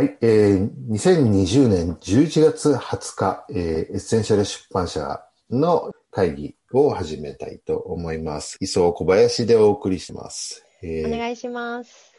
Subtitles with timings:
[0.00, 8.56] はい、えー、2020年11月20日、えー、エッセンシャル出版社の会議を始めたいと思います。
[8.62, 10.64] 磯小林でお送りします。
[10.82, 12.14] えーお願いします。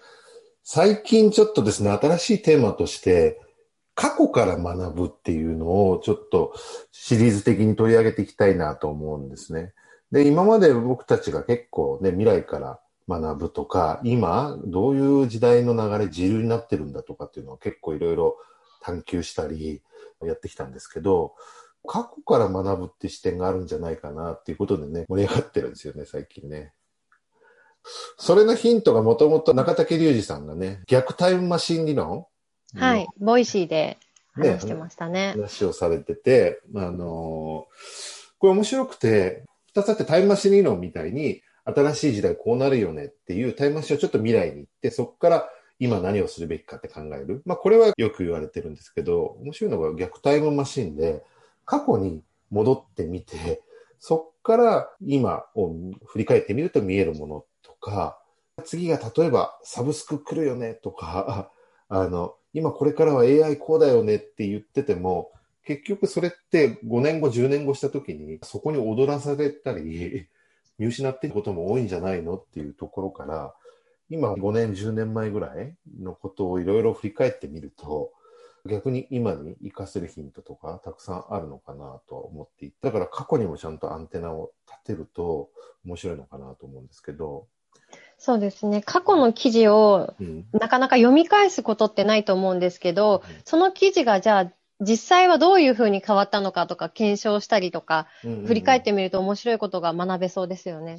[0.64, 3.42] 最近ちょっとですね、新しいテーマとして、
[3.96, 6.54] 過去から学ぶっていうのをちょっと
[6.92, 9.74] シリーズ的に取り上げていきたいなと思うんですね。
[10.12, 18.38] で、今まで僕たちが結構ね、未来から学ぶとか、今、どういう時代の流れ、自由になってるんだとかっていうのを結構いろいろ
[18.82, 19.82] 探求したり
[20.24, 21.34] やってきたんですけど、
[21.88, 26.74] 過去から学ぶって視点があるんじゃないかなっていうことでね、盛り上がってるんですよね、最近ね。
[28.18, 32.28] それのヒントがもともと中竹竜二さんがね、逆タイムマシン理論
[32.76, 33.08] はい。
[33.20, 33.98] Voicy で
[34.38, 35.32] ね話してましたね。
[35.36, 45.50] 話をされてて、あのーこれ面白くて、二つあってタイムマシン理論みたいに、新しい時代こうなるよねっていうタイムマシンをちょっと未来に行って、そこから
[45.80, 47.42] 今何をするべきかって考える。
[47.46, 51.24] まあこれはよく言われてるんですけど、面白いのが逆タイムマシンで、
[51.66, 53.62] 過去に戻ってみて、
[54.00, 55.74] そこから今を
[56.06, 58.20] 振り返ってみると見えるものとか、
[58.66, 61.52] 次が例えばサブスク来るよねとか、
[61.90, 65.32] あの、今これからは AI こうだよねって言ってても、
[65.64, 70.28] 結局それって5年後、10年後した時にそこに踊らされたり、
[70.82, 73.54] 見失っていることも多いんじゃないのっていうところから、
[74.10, 78.12] 今5年、10年前ぐらいのことをいろいろ振り返ってみると、
[78.66, 85.52] 逆に今に活かせるヒントとかたくさんあるのかなとは思っていて、だから過去にもちゃんとアンテナを立てると
[85.86, 87.46] 面白いのかなと思うんですけど、
[88.18, 88.82] そうですね。
[88.82, 90.48] 過去の記事をうん。
[90.52, 100.98] なかなか読み返すことってないと思うんですけど、その記事がじゃあ実際はどういうふうに変わったのかとか検証したりとか、振り返ってみると面白いことが学べそうですよね。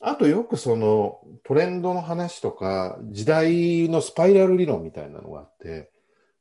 [0.00, 5.90] あとよくそのトレンドの話とか時代のスパイラル理論みたいなのがあって、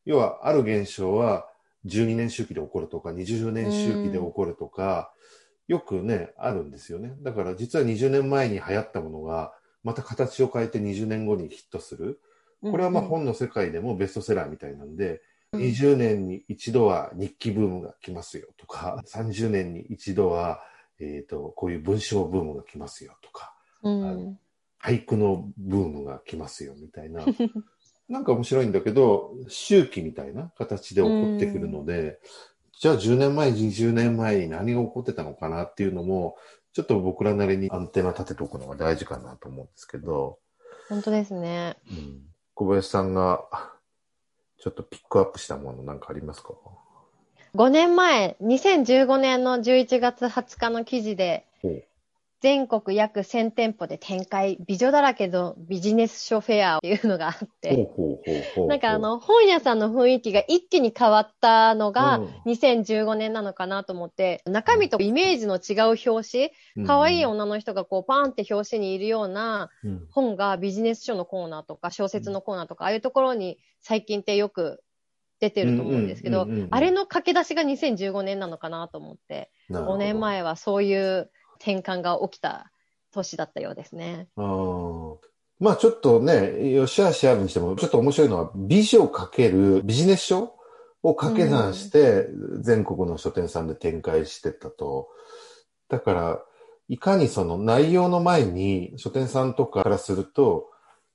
[0.05, 1.47] 要はある現象は
[1.85, 5.13] 12年周期で起こるとか20年周期で起こるとか、
[5.67, 7.13] よくね、あるんですよね。
[7.21, 12.19] だから実は20年前に流行ったものがまた形を変えて20年後にヒットする。
[12.63, 15.19] これはまあうん本の世界でもベストセラーみたいなんで、うん
[15.53, 20.61] 20年に一度は日記ブームが来ますよとか、30年に一度は、
[20.99, 23.53] えっ、と、こういう文章ブームが来ますよとか、
[23.83, 24.37] うん
[24.83, 27.23] 俳句のブームが来ますよみたいな。
[28.09, 32.19] なんか面白いんだけど、周期みたいな形で起こってくるので、
[32.81, 36.35] じゃあ10年前、20年前に何が起こってたのかなっていうのも、
[36.73, 40.37] ちょっと僕らなりにアンテナ立てておくのが大事かなと思うんですけど、
[40.89, 41.77] 本当ですね。
[41.89, 42.21] うん、
[42.53, 43.45] 小林さんが
[44.63, 46.53] ちょっとピックアップしたものなんかありますか
[47.53, 51.45] ？5年前、2015年の11月20日の記事で
[52.43, 57.89] 全国約1000店舗で展開、美女だらけのビジネス書フェアっていうのがあって。
[58.67, 74.83] なんかあ、の、本屋さんの雰囲気が一気に変わったのがうん2015年なのかなと思って、中身とイメージの違う表紙、可愛い女の人がこうパーンって表紙にいるようなうん本がビジネス書のコーナーとか小説のコーナーとか、ああいうところに最近ってよく
[75.39, 80.19] 出てると思うんですけどあれの駆け出しが2015年なのかなと思って、5年。
[80.19, 81.31] 前はそういう
[81.63, 82.71] 転換が起きた
[83.13, 84.27] 年だったようですね。
[85.59, 90.55] まあちょっとね、よしあしあるにしても、ちょっと面白いのは、美女かけるビジネス書
[91.03, 92.27] を掛け算して、
[92.59, 95.07] 全国の書店さんで展開してたと。
[95.87, 96.43] だから、
[96.89, 100.69] いかにその内容の前に書店さんとかからすると、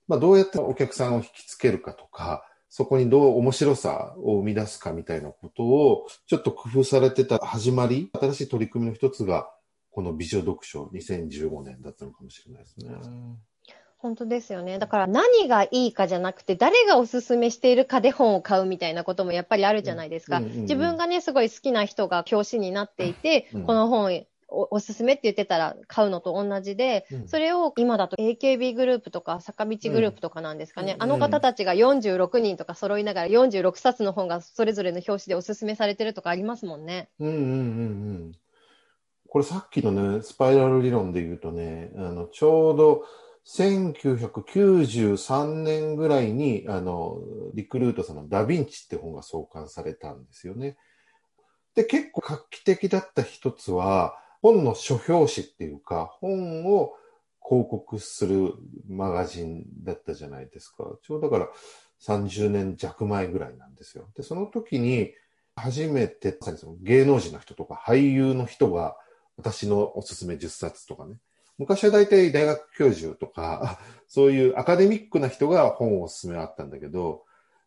[0.06, 9.50] まあどうやってお客さんを引きつけるかとか、そこにどう面白さを生み出すかみたいなことを、ちょっと工夫されてた始まり、新しい取り組みの一つが、
[9.90, 12.94] この美女読書2015年だったのかもしれないですね。
[13.98, 14.78] 本当ですよね。
[14.78, 20.38] だから何がいいかじゃなくて、誰がおすすめしているかで本を買うみたいなこともやっぱりあるじゃないですか。
[20.38, 30.94] 自分がね、すごい好きな人が表紙になっていて、うんこの本おおすすめって言ってたら買うのと同じで、うんそれを今だと AKB グループとか坂道グループとかなんですかね。
[30.94, 37.10] うんあの方たちが46人とか揃いながら46冊の本がそれぞれの表紙でおすすめされてるとかありますもんね。
[37.18, 37.52] うんうんうんう
[38.28, 38.32] ん。
[39.28, 43.04] これさっきのね、スパイラル理論で言うとね、あの、ちょうど
[43.46, 47.18] 1993年ぐらいに、あの、
[47.54, 50.78] リクルートさんのダヴィンチって本が創刊されたんですよね。
[51.74, 56.94] で、結構画期的だった一つは、本の書表紙っていうか、本を
[57.46, 58.54] 広告する
[58.88, 60.84] マガジンだったじゃないですか。
[61.02, 61.50] ちょうどだから
[62.00, 64.08] 30年弱前ぐらいなんですよ。
[64.16, 65.12] で、その時に、
[65.58, 68.96] 初めて、その芸能人の人とか俳優の人が
[69.38, 71.14] 私のおすすめ10冊とかね。
[71.58, 77.24] 昔は大体大学教授とか、 そういうアカデミックな人が本をおすすめあったんだけど、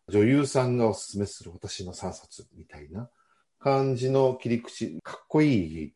[0.08, 3.08] 女優さんがおすすめする私の3冊みたいな
[3.58, 5.94] 感じの切り口、かっこいい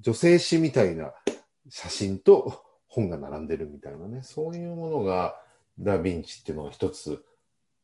[0.00, 1.12] 女性誌みたいな
[1.68, 5.40] 写真と 本が並んでるみたいなね、そういうものが
[5.78, 7.24] ダヴィンチっていうのが一つ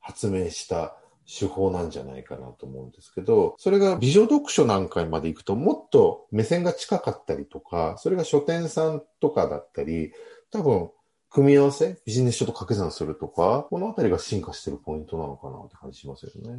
[0.00, 0.96] 発明した
[1.28, 10.12] 手法なんじゃないかなと思うんですけど、それが美女読書なんかまで行くともっと目線が近かったりとか、それが書店さんとかだったり、
[10.50, 10.90] 多分
[11.28, 16.58] 組み合わせビジネス書と掛け算するとか、このあたりが進化してるポイントなのかなって感じしますよね。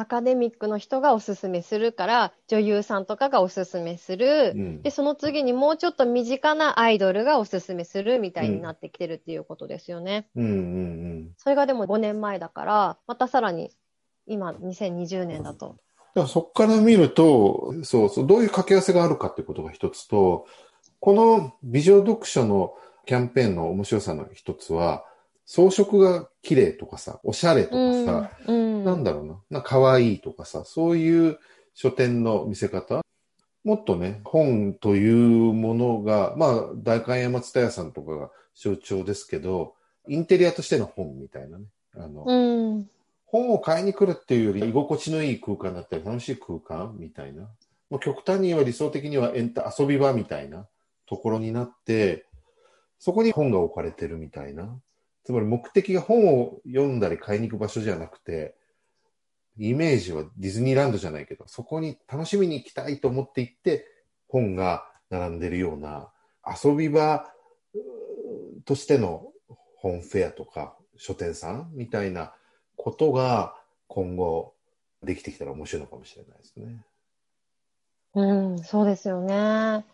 [0.00, 10.26] アカデミックの人がおすすめするから、女優さんとかがおすすめする、うん、で、その次にもうちょっと身近なアイドルがおすすめするみたいになってきてるっていうことですよね。
[10.34, 13.72] うんうんうん、それがでも5年前だから、またさらに
[14.26, 15.76] 今2020年だと。
[16.14, 20.46] だそこから見ると、そうそう、どういう掛け合わせがあるかってことが一つと、
[20.98, 22.74] この美女読書の
[23.04, 25.04] キャンペーンの面白さの一つは、
[25.52, 31.40] 装飾が綺麗とかさ、おしゃれとかさ、うん、なんだろうな、な可愛いとかさ、そういう
[31.74, 33.02] 書店の見せ方
[33.64, 39.74] もっとね、本というものが、まあ、大観山蔦屋さんとかが象徴ですけど、
[40.06, 41.64] インテリアとしての本みたいなね。
[41.96, 42.88] あの、うん、
[43.26, 47.48] 本を買いに来るっていうより、居心地のいい空間だったり、楽しい空間みたいな。
[47.90, 50.68] もう極端には理想的にはエンタ、遊び場みたいな
[51.06, 52.24] ところになって、
[53.00, 54.78] そこに本が置かれてるみたいな。
[55.30, 58.56] つまり目的が本を読んだり買いに行く場所じゃなくて、
[59.56, 63.86] イメージはディズニーランドじゃないけど、そこに楽しみに行きたいと思って行って、
[64.26, 66.10] 本が並んでるような
[66.62, 67.30] 遊び場
[68.64, 69.28] としての
[69.76, 72.34] 本フェアとか書店さんみたいな
[72.76, 73.54] ことが
[73.86, 74.54] 今後
[75.04, 76.84] できてきたら面白いのかもしれないですね。
[78.14, 79.84] うん、そうですよね。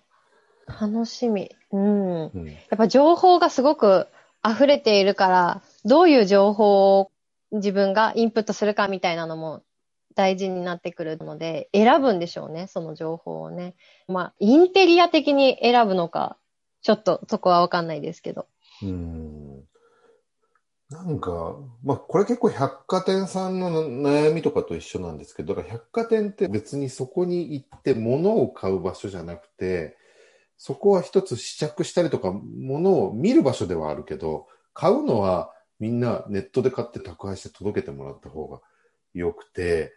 [0.67, 1.55] 楽しみ。
[1.73, 2.27] うん。
[2.29, 4.09] うん、やっぱ情報がすごく
[4.49, 7.11] 溢れているから、どういう情報を
[7.53, 9.63] 自分がインプットするかみたいなのも
[10.15, 13.75] 大事になってくるので、選ぶんでしょうね、その情報をね。
[14.09, 16.37] まあ、インテリア的に選ぶのか、
[16.83, 18.47] ちょっとそこはわかんないですけど。
[18.83, 19.65] うん。
[20.89, 29.97] なんか、まあ、これ結構百貨店さんの悩みとかと一緒なんですけど、だから百貨店って別にそこに行って物を買う場所じゃなくて、
[30.59, 38.61] そこは一つ試着したりとか、物を見る場所ではあるけど、買うのはみんなネットで買って宅配して届けてもらった方が
[39.15, 39.93] 良くて、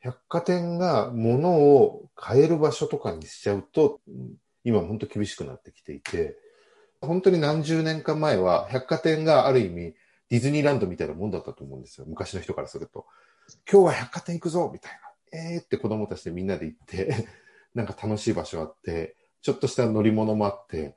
[0.00, 4.00] 百貨店が物を買える場所とかにしちゃうと、
[4.64, 6.36] 今本当厳しくなってきていて、
[7.00, 9.94] 本当に何十年か前は百貨店がある意味
[10.30, 12.06] ディズニーランドみたいなもんだったと思うんですよ。
[12.08, 13.06] 昔の人からすると。
[13.70, 14.98] 今日は百貨店行くぞみたいな。
[15.38, 17.28] えーって子供たちでみんなで行って
[17.74, 20.96] なんか楽しい場所あって、ちょっとした乗り物もあって、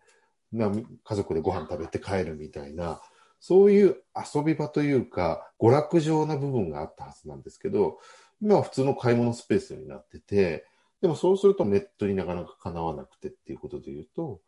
[0.52, 0.72] な
[1.04, 3.02] 家族でご飯食べて帰るみたいな、
[3.40, 8.00] そういう遊び場というか、娯楽場な部分があったはずなんですけど、
[8.42, 10.66] 今は普通の買い物スペースになってて、
[11.02, 14.40] でもそうするとネットになかなかかなわなくてっていうことで言うと、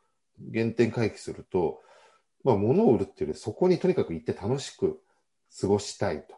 [0.54, 1.82] 原点回帰すると、
[2.44, 5.02] まあ物を売るっていうよりそこにとにかく行って楽しく
[5.60, 6.36] 過ごしたいと。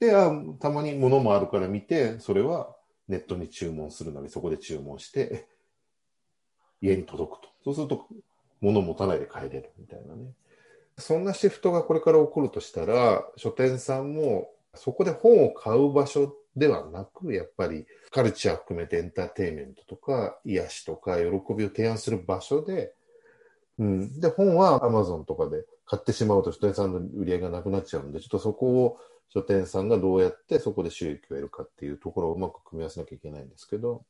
[0.00, 0.30] で、あ
[0.60, 2.74] たまに物もあるから見て、それは
[3.08, 5.48] ネットに注文するのにそこで注文して、
[6.80, 7.48] 家に届くと。
[7.64, 8.06] そうすると、
[8.60, 10.30] 物を持たないで帰れるみたいなね。
[10.96, 21.24] そんなシフトがこれから起こるとしたら、書店さんもそこで本を買う場所ではなく、やっぱりカルチャー含めてエンターテインメントとか、癒しとか、喜
[21.54, 22.92] びを提案する場所で、
[23.78, 24.20] うん。
[24.20, 28.98] で、本は Amazon とかで買ってしまうと書店さんの売り上げがなくなっちゃうんで、ちょっとそこを
[29.32, 34.02] 書店さんがどうやってそこで収益を得るかっていうところをうまく組み合わせなきゃいけないんですけど、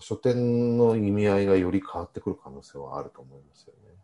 [0.00, 3.94] 書店の意味合いがより変わってくる可能性はあると思いますよね。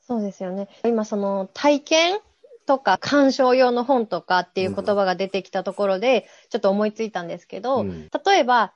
[0.00, 0.68] そうですよね。
[0.84, 2.20] 今その体験
[2.66, 8.72] とか鑑賞用の本とかっていう言葉が出てきたところで、ちょっと思いついたんですけど、うん、例えば、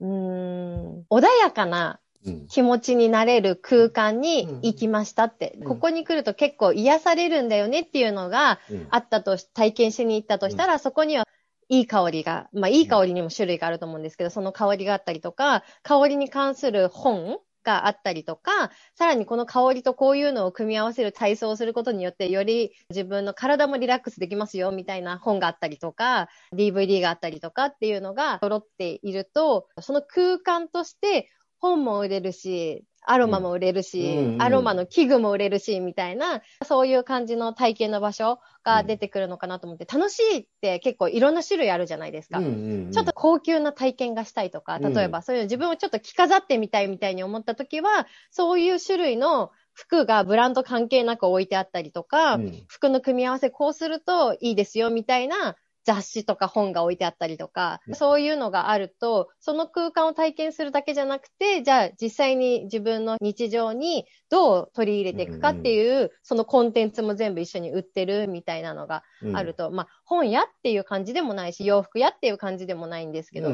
[0.00, 2.00] うん、穏やかな
[2.48, 8.60] 気持ちになれる空間に行きましたって、うん、ここに来ると結構癒されるんだよねっていうのが
[8.90, 11.28] あったと、体験しに行ったとしたら、そこには
[11.68, 42.38] いい香りが、まあいい香りにも種類があると思うんですけど、その香りがあったりとか、香りに関する本があったりとか、さらにこの香りとこういうのを組み合わせる体操をすることによって、より自分の体もリラックスできますよ、みたいな本があったりとか、DVD があったりとかっていうのが揃っていると、その空間として本も売れるし、アロマも売れるし、うんうん、アロマの器具も売れるし、みたいな、そういう感じの体験の場所が出てくるのかなと思って、楽しいって結構いろんな種類あるじゃないですか。
[42.38, 73.50] うんうんうん、ちょっと高級な体験がしたいとか、例えばそういう自分をちょっと着飾ってみたいみたいに思った時は、そういう種類の服がブランド関係なく置いてあったりとか、うん、服の組み合わせこうするといいですよみたいな雑誌とか本が置いてあったりとか、そういうのがあると、その空間を体験するだけじゃなくて、じゃあ実際に自分の日常にどう取り入れていくかっていう、うんうん、そのコンテンツも全部一緒に売ってるみたいなのがあると、うん、まあ本屋っていう感じでもないし、洋服屋っていう感じでもないんですけど、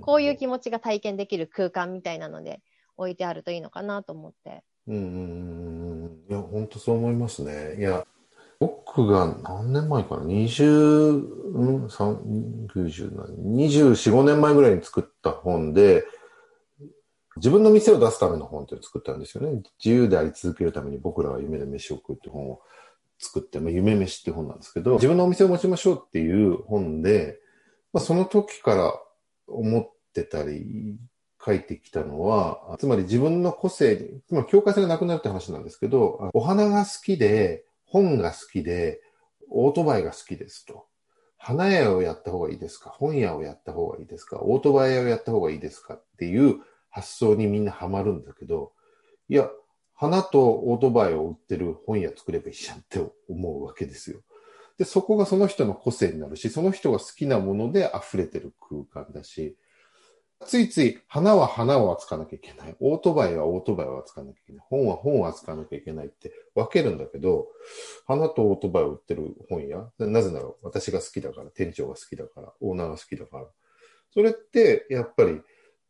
[0.00, 2.60] こういう気持ちが体験できる空間みたいなので
[2.96, 4.64] 置いてあるといいのかなと思って。
[4.88, 6.24] うんうんうん。
[6.30, 7.76] いや、本当そう思いますね。
[7.78, 8.06] いや、
[8.60, 11.10] 僕が何年前かな ?20、
[11.52, 13.12] うん、3、90、
[13.54, 16.04] 24、5年前ぐらいに作った本で、
[17.36, 19.62] 自分の店を出すための本っていうのを作ったんですよね。
[19.82, 22.60] 自由であり続けるために僕らは夢で飯を食うって本を
[23.18, 27.38] 作って、まあ、夢飯って本なんですけど、自分のお店を持ちましょうっていう本で、
[27.92, 28.92] まあ、その時から
[29.46, 30.98] 思ってたり、
[31.44, 33.94] 書いてきたのは、つまり自分の個性
[34.30, 39.00] に、まり境界線がなくなるって話なんですけど、お花が好きで、本が好きで、
[39.50, 40.86] オートバイが好きですと。
[41.36, 42.90] 花屋をやった方がいいですか？
[42.90, 44.40] 本屋をやった方がいいですか？
[44.42, 45.94] オートバイ屋をやった方がいいですか？
[45.94, 46.56] っていう
[46.90, 48.72] 発想にみんなハマるんだけど、
[49.28, 49.48] いや、
[49.94, 54.20] 花とオートバイを売ってる本屋作ればいいじゃんって思うわけですよ。
[54.78, 59.56] で、そこがその人の個性になるし、その人が好きなもので溢れてる空間だし、
[60.46, 62.76] ついつい花は花を扱わなきゃいけない。
[62.80, 64.66] オートバイはオートバイを扱わなきゃいけない。
[64.68, 67.48] 本は本を扱わなきゃいけないって分けるんだけど、
[68.06, 73.46] 花とオートバイを売ってる本屋なぜなら私が好きだから、店長が好きだから、オーナーが好きだから。
[74.12, 75.40] それってやっぱり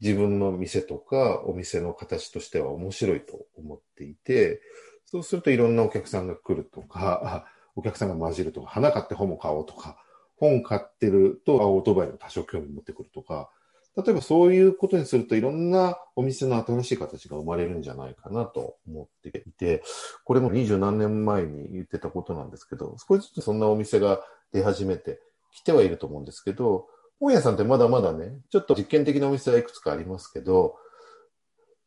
[0.01, 4.63] 自分の店とかお店の形としては面白いと思っていて、
[5.05, 9.99] そうするといろんなお客さんが来るとか、お客さんが混じるとか、花買って本も買おうとか、
[10.37, 13.51] 本買ってるとオートバイの多少興味持ってくるとか、
[13.99, 19.83] 例えばそういうことにするといろんなお店の新しい形が生まれるんじゃないかなと思っていて、
[20.25, 24.21] これも二十何年前に言ってたことなんですけど、少しずつそんなお店が
[24.53, 26.87] 出始めてきてはいると思うんですけど、
[27.19, 30.77] 本屋さんってまだまだね、ちょっと実験的なお店はいくつかありますけど、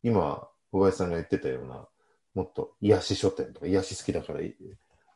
[0.04, 1.88] 今、小林さんが言ってたような、
[2.34, 4.40] もっと癒し書店とか、癒し好きだから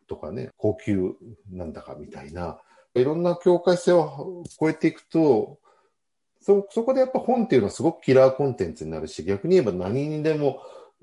[0.07, 1.15] とかね、高級
[1.51, 2.61] なんだかみたいな、
[2.93, 5.59] いろんな境界線を超えていくと、
[6.45, 10.61] そ、そこでやっぱ本っていうのはすごくキラーコンテンツになるし、逆に言えば何にでも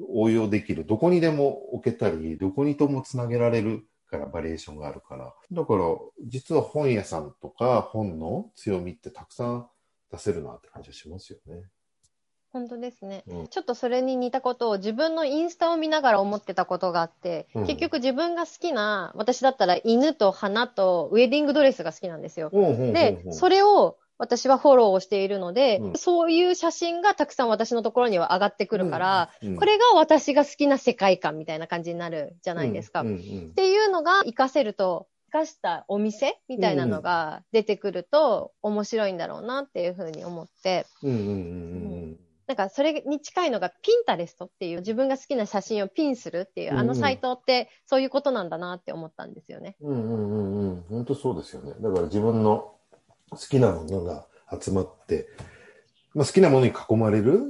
[0.08, 0.86] 応用できる。
[0.86, 5.34] どこにでも置けたり、どこにともつなげられるからバリエーションがあるから。
[5.50, 5.84] だから、
[6.26, 9.68] 実は本屋さんとか本の強みってたくさん
[10.12, 11.64] 出せるなって感じがしますよね。
[12.52, 22.50] 本当ですね、うん、ちょっとそれに似たことを自分のインスタを見ながら思ってたことがあって、うん、結局自分が好きな、私だったら犬と花とウェディングドレスが好きなんですよ。
[22.50, 33.00] で、それを私はフォローをしているので、うん、そういう写真がたくさん私のところには上がってくるから、うんうん、これが私が好きな世界観みたいな感じになるじゃないですか。
[33.00, 33.08] って
[33.72, 40.86] いうのが活かせると、活かしたお店みたいなのが出てくると面白いんだろうなっていうふうに思って。
[42.46, 49.74] なんかそれに近いのがピンタレストっていう自分が好きな写真をピンするっていう、あのサイトってそういうことなんだなって思ったんですよね。
[49.80, 50.84] うんうんうんうん。
[50.88, 51.72] 本当そうですよね。
[51.80, 52.74] だから自分の
[53.36, 54.26] 好きなものが
[54.60, 55.28] 集まって、
[56.14, 57.40] まあ、好きなものに囲まれる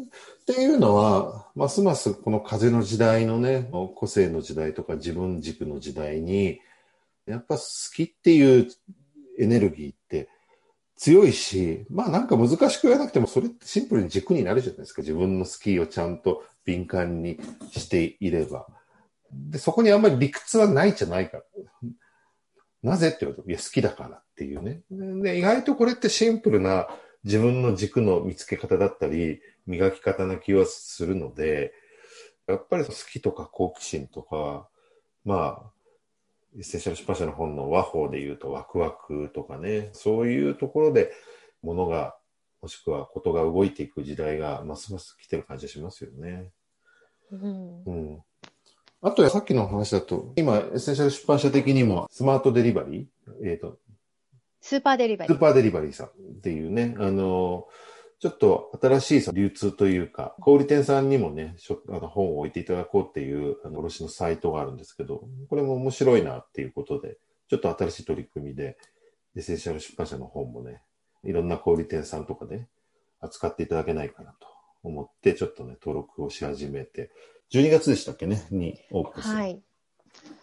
[0.43, 6.61] っていうのは、ますますこの風の時代のね、個性の時代とか自分軸の時代に、
[7.27, 7.63] やっぱ好
[7.95, 8.69] きっていう
[9.39, 10.29] エネルギーって
[10.97, 15.03] 強いし、まあなんか難しく言わなくてもそれってシンプルに軸になるじゃないですか。
[15.03, 17.41] 自分の好きをちゃんと敏感に
[17.73, 18.67] していれば。
[19.33, 21.43] で、そこにあんまり理屈はないじゃないか。
[22.83, 24.83] なぜって言われいや、好きだからっていうね。
[24.91, 26.89] で、意外とこれってシンプルな
[27.25, 31.73] 自分の軸の見つけ方だったり、磨き方な気はするので、
[32.49, 34.69] やっぱり好きとか好奇心とか、
[35.25, 35.73] まあ、
[36.57, 41.13] エッセンシャル出版社の本の話法で言うとワクワクとかね、そういうところで
[41.63, 42.17] 物が、
[42.61, 46.51] もしくはことが動いていく時代がますます来てる感じがしますよね。
[47.31, 48.23] うん、うん
[49.03, 53.05] あとさっきの話だと、今、エッセンシャル出版社的にも、スマートデリバリー
[53.45, 53.79] えっ、ー、と、
[54.61, 55.35] スーパーデリバリー。
[55.35, 57.67] スーパーデリバリーさんっていうね、あの、
[58.21, 61.57] ちょっと新しい流通というか、小売店さんにもね、
[61.89, 67.19] あの本を置いていただこうっていうあの卸のサイトがあるんですけど、これも面白いなっていうことで、
[67.49, 68.79] ちょっと新しい取り組みで、
[69.35, 70.83] エッセンシャル出版社の本もね、
[71.25, 72.69] いろんな小売店さんとかで
[73.21, 74.47] 扱っていただけないかなと
[74.85, 77.11] 思って、ちょっとね、登録をし始めて、
[77.53, 79.35] 12月でしたっけね、にオープンする。
[79.35, 79.63] はい。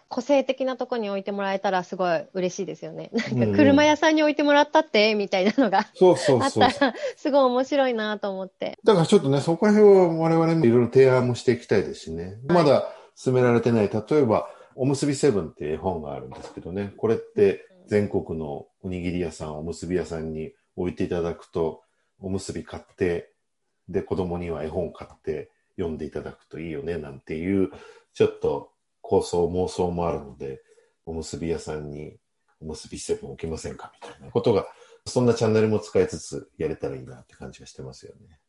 [0.09, 3.11] 個性的なとこに置いてもらえたらすごい嬉しいですよね。
[3.31, 6.63] なんか車屋さんに置いてもらったって、みたいなのが、 そうそうそう。
[6.63, 8.79] あったら、すごい面白いなと思って。
[8.83, 12.39] だからちょっとね、そこら辺を我々もいろいろ提案もしていきたいですしね。
[12.47, 21.83] まだ進められてない、例えば、おむすびセブンっていう絵本があるんですけどね、これって全国のおにぎり屋さん、おむすび屋さんに置いていただくと、
[22.19, 23.31] おむすび買って、
[23.89, 27.71] で、子供には絵本買って読んでいただくといいよね、なんていう、
[28.13, 28.71] ちょっと
[29.01, 30.61] 構想、妄想もあるので、
[31.05, 32.17] おむすび屋さんに
[32.61, 34.67] おむすびセブン置きませんかみたいなことが、
[35.05, 38.39] そんなチャンネルも使いつつやれたらいいなって感じがしてますよね。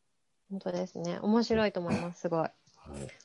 [0.50, 1.18] 本当ですね。
[1.22, 2.49] 面白いと思います、すごい。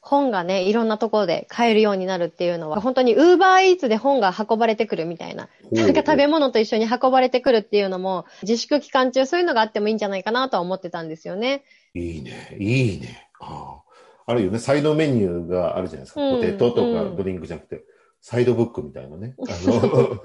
[0.02, 11.64] 本がね、いろんなところで買えるようになるっていうのは、本当にウーバーイーツで本が運ばれてくるみたいな、なんか食べ物と一緒に運ばれてくるっていうのも、自粛期間中そういうのがあってもいいんじゃないかなとは思ってたんですよね。
[11.96, 13.30] いいね、いいね。
[13.40, 13.85] ああ
[14.34, 16.22] るよね、サイドメニューがあるじゃないですか。
[16.22, 17.84] うん、ポテトとかドリンクじゃなくて、うん、
[18.22, 19.36] サイドブックみたいなね。
[19.48, 20.24] あの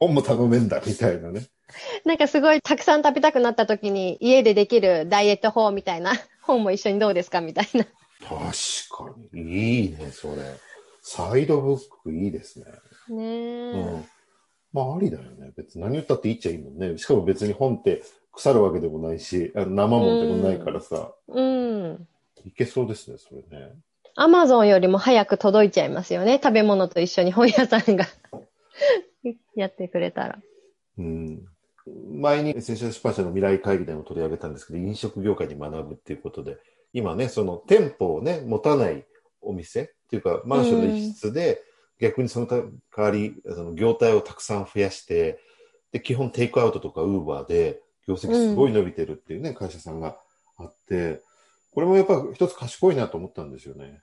[0.00, 1.46] 本も頼めんだみたいなね。
[2.04, 7.84] なんかすごいたくさん食べたくなった時に家でできるダイエット法みたいな 本も一緒にどうですかみたいな。
[7.84, 8.34] 確
[8.90, 9.82] かに。
[9.82, 10.42] いいね、それ。
[11.02, 12.66] サイドブックいいですね。
[13.08, 13.72] ねえ。
[13.72, 14.04] うん。
[14.72, 15.52] まあ、ありだよね。
[15.56, 16.96] 別に何言ったっていいっちゃいいもんね。
[16.98, 18.02] しかも別に本って
[18.32, 21.12] 腐るわけでもないし、生もんでもないからさ。
[21.28, 22.08] うん。
[22.44, 23.74] いけそうですね、それね。
[24.14, 26.40] アマゾンよりも早く届いちゃいますよね。
[26.42, 28.06] 食べ物と一緒に本屋さんが
[29.56, 30.38] やってくれたら。
[30.98, 31.44] うん。
[31.86, 36.58] 前にエッセンシャル出版社の未来会議でも取り上げたんですけど、飲食業界に学ぶっていうことで、
[36.92, 39.04] 今ね、その店舗をね、持たない
[39.40, 41.62] お店っていうか、マンションの一室で、
[41.98, 42.64] 逆にその代
[42.96, 45.40] わり、その業態をたくさん増やして、
[45.92, 50.18] で、基本テイクアウトとかウーバーで業績すごい伸びてるっていうね、うん、会社さんが
[50.56, 51.20] あって、
[51.74, 54.00] これもやっぱ一つ賢いなと思ったんですよね。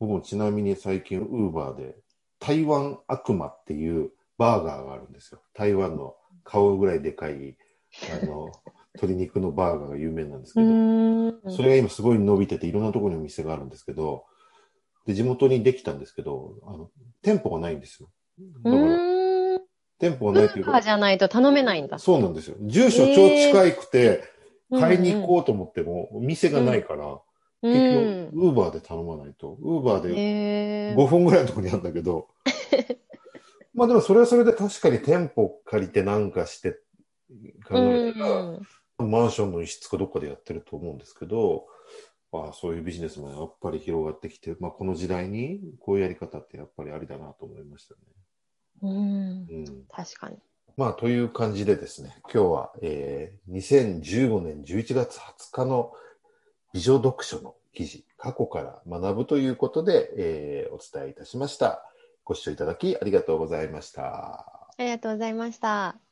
[0.00, 1.96] 僕もちなみに最近ウーバーで
[2.40, 5.42] 台湾悪魔っていうバーガーがあるんですよ。
[5.54, 7.56] 台湾の顔ぐらいでかい、
[8.22, 8.50] あの、
[8.94, 14.24] 鶏肉のバーガーが有名なんですけど、それが今すごい伸びてて、いろんなところにお店があるんですけど、
[15.06, 16.90] で、地元にできたんですけど、あの、
[17.22, 18.08] 店舗がないんですよ。
[18.64, 19.60] だから、
[19.98, 20.80] 店舗がないというか。
[20.80, 21.98] じゃないと頼めないんだ。
[21.98, 22.56] そうなんですよ。
[22.60, 24.22] 住所超近くて、
[24.70, 27.20] 買いに行こうと思っても、お店がないから、
[27.62, 29.56] 結局、ウーバーで頼まないと。
[29.60, 32.28] ウーバーで5分ぐらいのところにあるんだけど、
[33.74, 36.72] まあでもそれはそれで確かに店舗借りてなんかして
[37.66, 41.66] 考えたら、マンションの一室かどっかでやってると思うんですけど、
[42.32, 48.00] ああそういうビジネスもやっぱり広がってきて、まあ、この時代にこういうやり方ってやっぱりありだなと思いましたね。
[48.82, 50.36] うん、うん、確かに。
[50.78, 55.92] まあ、という感じでですね、今日は、えー、2015年11月20日の
[56.72, 61.82] 美女読書の記事、過去から学ぶということで、えー、お伝えいたしました。
[62.24, 64.68] ご視聴いただきありがとうございました。
[64.78, 66.07] ありがとうございました。